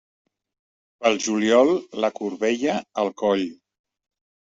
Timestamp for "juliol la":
1.27-2.13